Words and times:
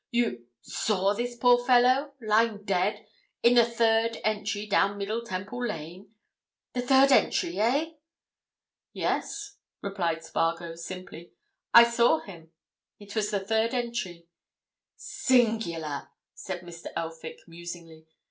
"You—saw 0.09 1.13
this 1.13 1.35
poor 1.35 1.63
fellow? 1.63 2.13
Lying 2.19 2.63
dead—in 2.63 3.53
the 3.53 3.63
third 3.63 4.17
entry 4.23 4.65
down 4.65 4.97
Middle 4.97 5.23
Temple 5.23 5.67
Lane? 5.67 6.09
The 6.73 6.81
third 6.81 7.11
entry, 7.11 7.59
eh?" 7.59 7.91
"Yes," 8.93 9.57
replied 9.79 10.23
Spargo, 10.23 10.73
simply. 10.73 11.33
"I 11.71 11.83
saw 11.83 12.19
him. 12.19 12.51
It 12.99 13.15
was 13.15 13.29
the 13.29 13.41
third 13.41 13.75
entry." 13.75 14.25
"Singular!" 14.95 16.09
said 16.33 16.61
Mr. 16.61 16.87
Elphick, 16.95 17.37
musingly. 17.45 18.07